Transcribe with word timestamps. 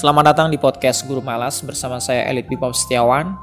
Selamat 0.00 0.32
datang 0.32 0.48
di 0.48 0.56
podcast 0.56 1.04
Guru 1.04 1.20
Malas 1.20 1.60
bersama 1.60 2.00
saya 2.00 2.24
Elit 2.24 2.48
Bipop 2.48 2.72
Setiawan. 2.72 3.36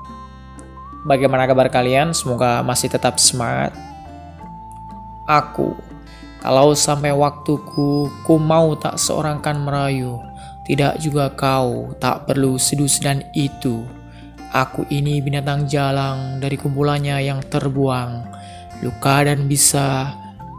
Bagaimana 1.06 1.46
kabar 1.46 1.70
kalian? 1.70 2.18
Semoga 2.18 2.66
masih 2.66 2.90
tetap 2.90 3.22
semangat. 3.22 3.78
Aku, 5.30 5.78
kalau 6.42 6.74
sampai 6.74 7.14
waktuku, 7.14 8.10
ku 8.26 8.36
mau 8.42 8.74
tak 8.74 8.98
seorang 8.98 9.38
kan 9.38 9.62
merayu. 9.62 10.18
Tidak 10.66 10.98
juga 10.98 11.30
kau, 11.30 11.94
tak 12.02 12.26
perlu 12.26 12.58
sedus 12.58 12.98
dan 13.06 13.22
itu. 13.38 13.86
Aku 14.50 14.82
ini 14.90 15.22
binatang 15.22 15.70
jalang 15.70 16.42
dari 16.42 16.58
kumpulannya 16.58 17.22
yang 17.22 17.38
terbuang. 17.54 18.34
Luka 18.82 19.30
dan 19.30 19.46
bisa 19.46 20.10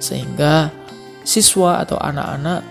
Sehingga 0.00 0.72
siswa 1.26 1.84
atau 1.84 2.00
anak-anak 2.00 2.64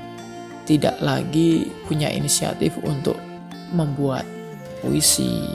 tidak 0.66 0.98
lagi 1.02 1.69
punya 1.86 2.09
inisiatif 2.09 2.78
untuk 2.81 3.29
membuat 3.74 4.25
puisi 4.81 5.46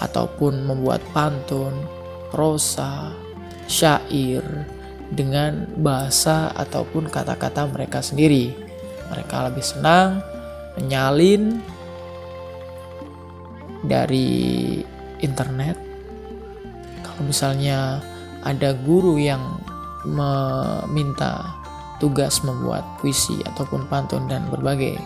ataupun 0.00 0.66
membuat 0.66 1.00
pantun, 1.16 1.72
prosa, 2.28 3.12
syair 3.66 4.42
dengan 5.10 5.66
bahasa 5.78 6.50
ataupun 6.54 7.06
kata-kata 7.08 7.70
mereka 7.70 8.02
sendiri. 8.02 8.52
Mereka 9.06 9.50
lebih 9.50 9.62
senang 9.62 10.20
menyalin 10.76 11.62
dari 13.86 14.82
internet. 15.22 15.78
Kalau 17.06 17.22
misalnya 17.24 18.02
ada 18.42 18.74
guru 18.74 19.16
yang 19.16 19.40
meminta 20.06 21.42
tugas 21.98 22.44
membuat 22.44 22.84
puisi 23.00 23.40
ataupun 23.46 23.88
pantun 23.88 24.28
dan 24.28 24.44
berbagai 24.52 25.00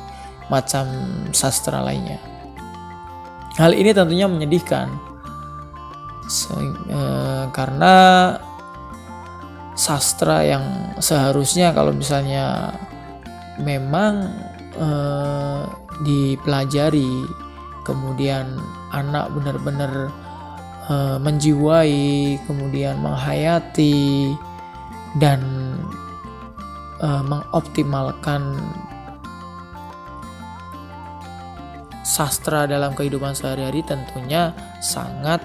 macam 0.51 0.85
sastra 1.31 1.81
lainnya. 1.81 2.19
Hal 3.57 3.73
ini 3.73 3.95
tentunya 3.95 4.27
menyedihkan 4.27 5.11
Se 6.31 6.55
eh, 6.55 7.45
karena 7.51 7.95
sastra 9.75 10.47
yang 10.47 10.95
seharusnya 11.03 11.75
kalau 11.75 11.91
misalnya 11.91 12.71
memang 13.59 14.31
eh, 14.79 15.63
dipelajari 16.07 17.27
kemudian 17.83 18.47
anak 18.95 19.27
benar-benar 19.35 20.15
eh, 20.87 21.19
menjiwai 21.19 22.39
kemudian 22.47 23.03
menghayati 23.03 24.31
dan 25.19 25.43
eh, 27.03 27.23
mengoptimalkan 27.27 28.55
sastra 32.11 32.67
dalam 32.67 32.99
kehidupan 32.99 33.39
sehari-hari 33.39 33.87
tentunya 33.87 34.51
sangat 34.83 35.39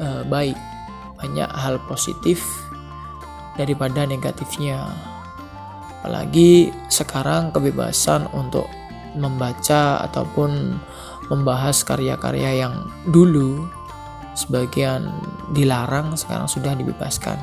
uh, 0.00 0.24
baik. 0.24 0.56
Banyak 1.20 1.50
hal 1.52 1.76
positif 1.84 2.40
daripada 3.60 4.08
negatifnya. 4.08 4.88
Apalagi 6.00 6.72
sekarang 6.88 7.52
kebebasan 7.52 8.24
untuk 8.32 8.70
membaca 9.18 10.00
ataupun 10.08 10.80
membahas 11.28 11.84
karya-karya 11.84 12.64
yang 12.64 12.88
dulu 13.10 13.68
sebagian 14.32 15.10
dilarang 15.52 16.14
sekarang 16.14 16.46
sudah 16.46 16.72
dibebaskan. 16.72 17.36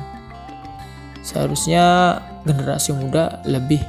Seharusnya 1.20 2.16
generasi 2.48 2.96
muda 2.96 3.44
lebih 3.44 3.84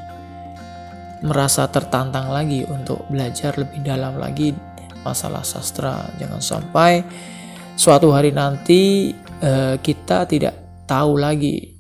merasa 1.24 1.66
tertantang 1.72 2.30
lagi 2.30 2.68
untuk 2.68 3.08
belajar 3.10 3.56
lebih 3.58 3.82
dalam 3.82 4.20
lagi 4.22 4.54
masalah 5.08 5.44
sastra. 5.48 6.12
Jangan 6.20 6.44
sampai 6.44 7.02
suatu 7.80 8.12
hari 8.12 8.36
nanti 8.36 9.16
uh, 9.40 9.80
kita 9.80 10.28
tidak 10.28 10.86
tahu 10.88 11.20
lagi 11.20 11.76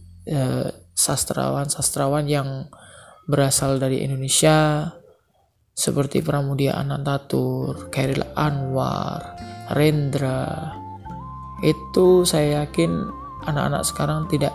sastrawan-sastrawan 0.91 2.27
yang 2.27 2.67
berasal 3.31 3.79
dari 3.79 4.03
Indonesia 4.03 4.91
seperti 5.71 6.19
Pramudia 6.19 6.75
Anantatur, 6.75 7.87
Khairil 7.93 8.25
Anwar, 8.35 9.39
Rendra. 9.71 10.73
Itu 11.63 12.25
saya 12.25 12.67
yakin 12.67 12.91
anak-anak 13.45 13.83
sekarang 13.85 14.25
tidak 14.27 14.51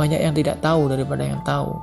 banyak 0.00 0.18
yang 0.24 0.32
tidak 0.32 0.58
tahu 0.64 0.88
daripada 0.88 1.22
yang 1.22 1.44
tahu. 1.44 1.76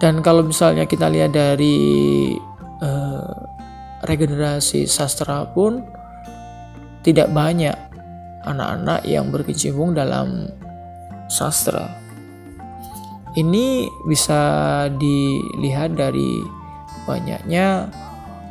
Dan 0.00 0.24
kalau 0.24 0.42
misalnya 0.42 0.88
kita 0.88 1.06
lihat 1.06 1.36
dari 1.36 2.34
uh, 2.80 3.38
regenerasi 4.04 4.86
sastra 4.88 5.48
pun 5.48 5.84
tidak 7.04 7.28
banyak 7.32 7.76
anak-anak 8.44 9.04
yang 9.04 9.28
berkecimpung 9.28 9.96
dalam 9.96 10.48
sastra. 11.28 11.88
Ini 13.34 13.88
bisa 14.06 14.42
dilihat 14.94 15.98
dari 15.98 16.38
banyaknya 17.04 17.90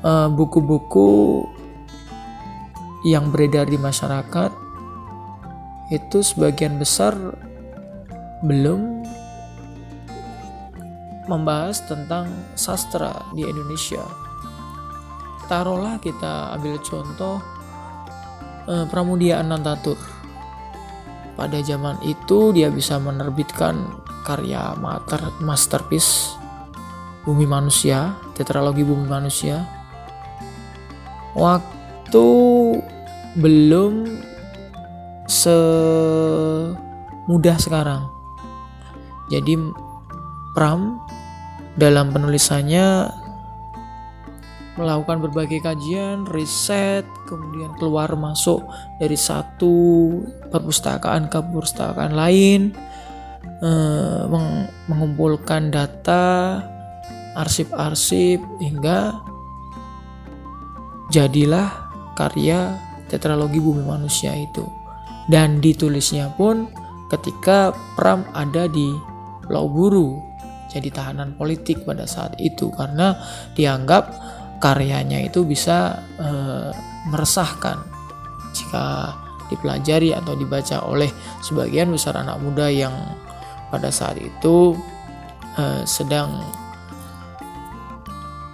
eh, 0.03 0.27
buku-buku 0.29 1.09
uh, 1.41 1.61
yang 3.07 3.31
beredar 3.31 3.67
di 3.67 3.79
masyarakat 3.79 4.51
itu 5.91 6.19
sebagian 6.23 6.79
besar 6.79 7.15
belum 8.43 9.03
membahas 11.31 11.83
tentang 11.87 12.27
sastra 12.55 13.23
di 13.35 13.47
Indonesia. 13.47 14.22
Taruhlah 15.47 15.99
kita 15.99 16.53
ambil 16.57 16.79
contoh 16.79 17.41
eh, 18.67 18.85
Pramudia 18.87 19.39
Anantatur 19.43 19.97
pada 21.33 21.57
zaman 21.65 21.97
itu 22.05 22.53
dia 22.53 22.69
bisa 22.69 23.01
menerbitkan 23.01 23.75
karya 24.23 24.77
mater, 24.77 25.19
masterpiece 25.41 26.37
Bumi 27.23 27.47
Manusia, 27.47 28.19
Tetralogi 28.35 28.83
Bumi 28.83 29.07
Manusia. 29.07 29.63
Waktu 31.33 32.27
belum 33.39 34.05
semudah 35.25 36.77
sekarang. 37.57 38.11
Jadi 39.31 39.55
Pram 40.53 40.99
dalam 41.79 42.13
penulisannya 42.13 43.09
melakukan 44.73 45.21
berbagai 45.21 45.61
kajian, 45.61 46.25
riset, 46.29 47.05
kemudian 47.29 47.73
keluar 47.77 48.09
masuk 48.17 48.65
dari 48.97 49.13
satu 49.13 49.75
perpustakaan 50.49 51.29
ke 51.29 51.39
perpustakaan 51.39 52.17
lain, 52.17 52.73
eh, 53.61 54.21
meng 54.25 54.67
mengumpulkan 54.89 55.69
data, 55.69 56.59
arsip-arsip 57.37 58.41
hingga 58.61 59.13
jadilah 61.13 61.69
karya 62.17 62.77
tetralogi 63.09 63.61
bumi 63.61 63.85
manusia 63.85 64.33
itu. 64.33 64.65
Dan 65.29 65.63
ditulisnya 65.63 66.33
pun 66.35 66.67
ketika 67.07 67.71
Pram 67.95 68.25
ada 68.35 68.67
di 68.67 68.91
Pulau 69.45 69.69
Buru 69.71 70.33
jadi 70.73 70.89
tahanan 70.89 71.37
politik 71.37 71.85
pada 71.85 72.09
saat 72.09 72.33
itu 72.41 72.73
karena 72.73 73.13
dianggap 73.53 74.09
karyanya 74.63 75.19
itu 75.19 75.43
bisa 75.43 75.99
e, 76.15 76.29
meresahkan 77.11 77.83
jika 78.55 79.11
dipelajari 79.51 80.15
atau 80.15 80.39
dibaca 80.39 80.87
oleh 80.87 81.11
sebagian 81.43 81.91
besar 81.91 82.15
anak 82.15 82.39
muda 82.39 82.71
yang 82.71 82.95
pada 83.67 83.91
saat 83.91 84.15
itu 84.23 84.79
e, 85.59 85.83
sedang 85.83 86.39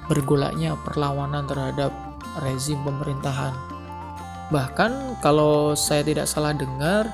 bergolaknya 0.10 0.74
perlawanan 0.82 1.46
terhadap 1.46 1.94
rezim 2.42 2.82
pemerintahan. 2.82 3.54
Bahkan 4.50 5.22
kalau 5.22 5.78
saya 5.78 6.02
tidak 6.02 6.26
salah 6.26 6.58
dengar 6.58 7.06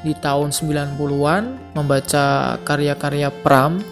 di 0.00 0.16
tahun 0.16 0.56
90-an 0.56 1.76
membaca 1.76 2.56
karya-karya 2.64 3.28
Pram 3.44 3.84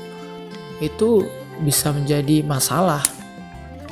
itu 0.81 1.29
bisa 1.61 1.93
menjadi 1.93 2.41
masalah 2.41 3.20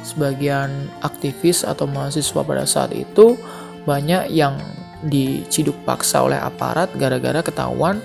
sebagian 0.03 0.91
aktivis 1.05 1.67
atau 1.67 1.85
mahasiswa 1.89 2.41
pada 2.43 2.65
saat 2.65 2.95
itu 2.95 3.39
banyak 3.85 4.31
yang 4.33 4.59
diciduk 5.07 5.75
paksa 5.87 6.27
oleh 6.27 6.39
aparat 6.39 6.91
gara-gara 6.99 7.39
ketahuan 7.39 8.03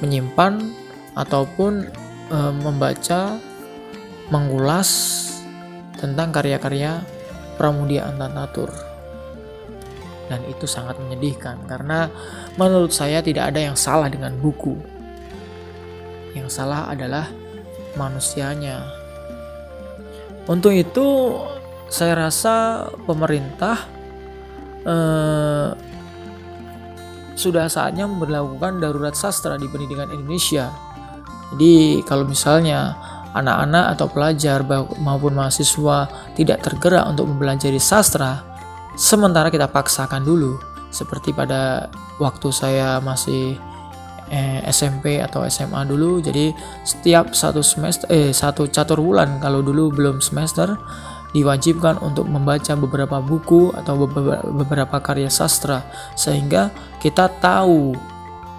menyimpan 0.00 0.72
ataupun 1.12 1.86
e, 2.32 2.38
membaca 2.64 3.36
mengulas 4.32 4.88
tentang 6.00 6.32
karya-karya 6.32 7.04
Pramudia 7.60 8.08
Antanatur. 8.08 8.72
Dan 10.32 10.40
itu 10.48 10.64
sangat 10.64 10.96
menyedihkan 10.96 11.60
karena 11.68 12.08
menurut 12.56 12.88
saya 12.88 13.20
tidak 13.20 13.52
ada 13.52 13.60
yang 13.68 13.76
salah 13.76 14.08
dengan 14.08 14.32
buku. 14.40 14.80
Yang 16.32 16.48
salah 16.56 16.88
adalah 16.88 17.28
manusianya 18.00 19.01
untuk 20.50 20.74
itu 20.74 21.38
saya 21.92 22.26
rasa 22.26 22.88
pemerintah 23.04 23.76
eh, 24.82 25.68
sudah 27.36 27.66
saatnya 27.68 28.06
memperlakukan 28.08 28.80
darurat 28.80 29.16
sastra 29.16 29.56
di 29.56 29.66
pendidikan 29.68 30.08
Indonesia. 30.12 30.72
Jadi 31.52 32.00
kalau 32.08 32.24
misalnya 32.24 32.96
anak-anak 33.32 33.96
atau 33.96 34.06
pelajar 34.08 34.64
maupun 35.00 35.36
mahasiswa 35.36 36.08
tidak 36.36 36.64
tergerak 36.64 37.04
untuk 37.08 37.28
mempelajari 37.28 37.80
sastra, 37.80 38.44
sementara 38.96 39.48
kita 39.48 39.68
paksakan 39.68 40.24
dulu 40.24 40.56
seperti 40.92 41.32
pada 41.32 41.88
waktu 42.20 42.48
saya 42.52 43.00
masih 43.00 43.56
eh, 44.32 44.64
SMP 44.72 45.20
atau 45.20 45.44
SMA 45.44 45.84
dulu 45.84 46.24
jadi 46.24 46.56
setiap 46.82 47.36
satu 47.36 47.60
semester 47.60 48.08
eh 48.08 48.32
satu 48.32 48.72
catur 48.72 49.04
bulan 49.04 49.36
kalau 49.38 49.60
dulu 49.60 49.92
belum 49.92 50.24
semester 50.24 50.80
diwajibkan 51.32 52.00
untuk 52.04 52.28
membaca 52.28 52.76
beberapa 52.76 53.20
buku 53.20 53.72
atau 53.72 54.08
beberapa 54.52 55.00
karya 55.00 55.32
sastra 55.32 55.80
sehingga 56.16 56.72
kita 57.00 57.28
tahu 57.40 57.96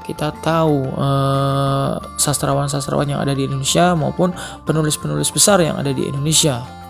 kita 0.04 0.36
tahu 0.44 0.84
eh, 0.84 1.94
sastrawan-sastrawan 2.20 3.08
yang 3.08 3.24
ada 3.24 3.34
di 3.34 3.48
Indonesia 3.48 3.96
maupun 3.96 4.36
penulis-penulis 4.68 5.32
besar 5.32 5.64
yang 5.64 5.80
ada 5.80 5.96
di 5.96 6.06
Indonesia. 6.06 6.83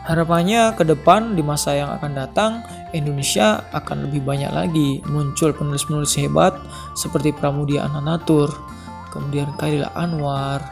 Harapannya 0.00 0.80
ke 0.80 0.84
depan 0.88 1.36
di 1.36 1.44
masa 1.44 1.76
yang 1.76 1.92
akan 1.92 2.16
datang 2.16 2.64
Indonesia 2.96 3.60
akan 3.76 4.08
lebih 4.08 4.24
banyak 4.24 4.48
lagi 4.48 5.04
muncul 5.04 5.52
penulis-penulis 5.52 6.16
hebat 6.16 6.56
seperti 6.96 7.36
Pramudia 7.36 7.84
Ananatur, 7.84 8.48
kemudian 9.12 9.52
Khairil 9.60 9.84
Anwar, 9.92 10.64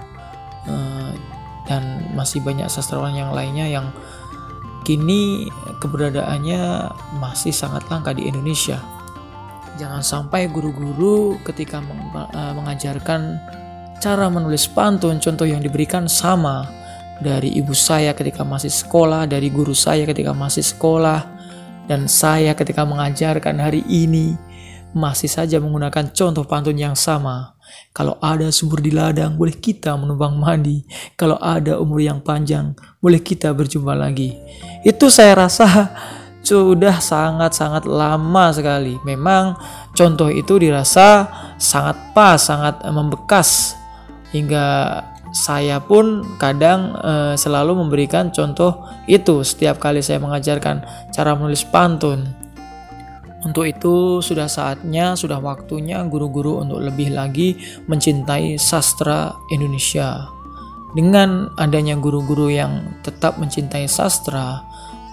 eh, 0.64 1.12
dan 1.68 2.08
masih 2.16 2.40
banyak 2.40 2.72
sastrawan 2.72 3.12
yang 3.12 3.36
lainnya 3.36 3.68
yang 3.68 3.92
kini 4.88 5.52
keberadaannya 5.84 6.88
masih 7.20 7.52
sangat 7.52 7.84
langka 7.92 8.16
di 8.16 8.24
Indonesia. 8.24 8.80
Jangan 9.76 10.00
sampai 10.00 10.48
guru-guru 10.48 11.36
ketika 11.44 11.84
eh, 11.84 12.52
mengajarkan 12.56 13.36
cara 14.00 14.32
menulis 14.32 14.64
pantun 14.72 15.20
contoh 15.20 15.44
yang 15.44 15.60
diberikan 15.60 16.08
sama 16.08 16.77
dari 17.18 17.54
ibu 17.58 17.74
saya 17.74 18.14
ketika 18.14 18.46
masih 18.46 18.70
sekolah, 18.70 19.26
dari 19.26 19.50
guru 19.50 19.74
saya 19.74 20.06
ketika 20.06 20.30
masih 20.30 20.62
sekolah, 20.62 21.26
dan 21.90 22.06
saya 22.06 22.52
ketika 22.54 22.84
mengajarkan 22.84 23.58
hari 23.58 23.82
ini 23.88 24.36
masih 24.96 25.28
saja 25.28 25.60
menggunakan 25.60 26.12
contoh 26.12 26.44
pantun 26.48 26.76
yang 26.78 26.96
sama. 26.96 27.58
Kalau 27.92 28.16
ada 28.24 28.48
subur 28.48 28.80
di 28.80 28.88
ladang, 28.88 29.36
boleh 29.36 29.56
kita 29.56 29.92
menumpang 29.98 30.36
mandi. 30.38 30.84
Kalau 31.18 31.36
ada 31.36 31.76
umur 31.76 32.00
yang 32.00 32.24
panjang, 32.24 32.72
boleh 33.02 33.20
kita 33.20 33.52
berjumpa 33.52 33.92
lagi. 33.92 34.32
Itu 34.86 35.12
saya 35.12 35.44
rasa 35.44 35.92
sudah 36.40 36.96
sangat-sangat 36.96 37.84
lama 37.84 38.44
sekali. 38.54 38.96
Memang 39.04 39.58
contoh 39.92 40.32
itu 40.32 40.56
dirasa 40.56 41.28
sangat 41.60 42.16
pas, 42.16 42.40
sangat 42.40 42.80
membekas 42.88 43.76
hingga 44.32 45.00
saya 45.38 45.78
pun 45.78 46.26
kadang 46.42 46.98
e, 46.98 47.12
selalu 47.38 47.86
memberikan 47.86 48.34
contoh 48.34 48.82
itu 49.06 49.46
setiap 49.46 49.78
kali 49.78 50.02
saya 50.02 50.18
mengajarkan 50.18 50.82
cara 51.14 51.38
menulis 51.38 51.62
pantun. 51.62 52.26
Untuk 53.46 53.70
itu 53.70 54.18
sudah 54.18 54.50
saatnya, 54.50 55.14
sudah 55.14 55.38
waktunya 55.38 56.02
guru-guru 56.10 56.58
untuk 56.58 56.82
lebih 56.82 57.14
lagi 57.14 57.54
mencintai 57.86 58.58
sastra 58.58 59.30
Indonesia. 59.54 60.26
Dengan 60.98 61.54
adanya 61.54 61.94
guru-guru 61.94 62.50
yang 62.50 62.98
tetap 63.06 63.38
mencintai 63.38 63.86
sastra, 63.86 64.58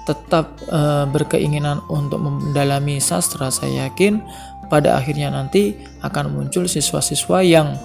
tetap 0.09 0.57
e, 0.65 1.05
berkeinginan 1.13 1.85
untuk 1.85 2.17
mendalami 2.17 2.97
sastra, 2.97 3.53
saya 3.53 3.85
yakin 3.85 4.25
pada 4.73 4.97
akhirnya 4.97 5.29
nanti 5.29 5.77
akan 6.01 6.33
muncul 6.33 6.65
siswa-siswa 6.65 7.45
yang 7.45 7.77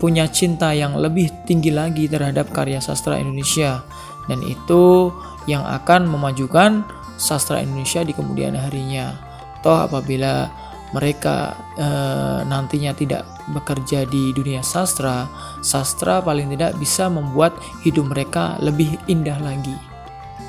punya 0.00 0.26
cinta 0.26 0.74
yang 0.74 0.98
lebih 0.98 1.30
tinggi 1.46 1.70
lagi 1.70 2.10
terhadap 2.10 2.50
karya 2.50 2.82
sastra 2.82 3.18
Indonesia 3.18 3.86
dan 4.26 4.40
itu 4.42 5.12
yang 5.44 5.62
akan 5.62 6.08
memajukan 6.08 6.82
sastra 7.20 7.60
Indonesia 7.62 8.02
di 8.02 8.12
kemudian 8.16 8.56
harinya. 8.56 9.14
Toh 9.60 9.86
apabila 9.86 10.48
mereka 10.92 11.54
e, 11.74 11.86
nantinya 12.46 12.94
tidak 12.94 13.22
bekerja 13.50 14.06
di 14.08 14.32
dunia 14.32 14.64
sastra, 14.64 15.28
sastra 15.60 16.22
paling 16.22 16.50
tidak 16.54 16.78
bisa 16.80 17.10
membuat 17.10 17.54
hidup 17.82 18.10
mereka 18.10 18.56
lebih 18.62 18.96
indah 19.10 19.36
lagi. 19.42 19.76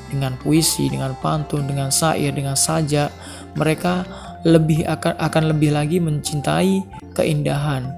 Dengan 0.06 0.38
puisi, 0.38 0.86
dengan 0.86 1.18
pantun, 1.18 1.66
dengan 1.66 1.90
syair, 1.90 2.30
dengan 2.30 2.54
sajak, 2.54 3.10
mereka 3.58 4.06
lebih 4.46 4.86
akan 4.86 5.18
akan 5.18 5.44
lebih 5.50 5.74
lagi 5.74 5.98
mencintai 5.98 6.86
keindahan 7.18 7.95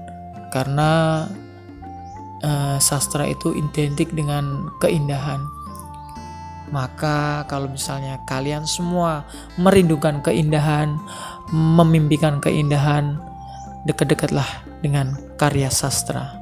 karena 0.49 1.25
uh, 2.43 2.77
sastra 2.81 3.25
itu 3.25 3.55
identik 3.55 4.11
dengan 4.13 4.69
keindahan. 4.81 5.41
Maka 6.69 7.49
kalau 7.49 7.65
misalnya 7.65 8.21
kalian 8.29 8.69
semua 8.69 9.25
merindukan 9.57 10.21
keindahan, 10.21 11.01
memimpikan 11.49 12.37
keindahan, 12.37 13.17
dekat-dekatlah 13.89 14.45
dengan 14.85 15.17
karya 15.41 15.73
sastra. 15.73 16.37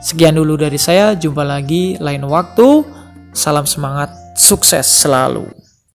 Sekian 0.00 0.40
dulu 0.40 0.56
dari 0.56 0.80
saya, 0.80 1.12
jumpa 1.12 1.44
lagi 1.44 2.00
lain 2.00 2.24
waktu. 2.26 2.82
Salam 3.36 3.68
semangat, 3.68 4.12
sukses 4.34 4.88
selalu. 4.88 5.61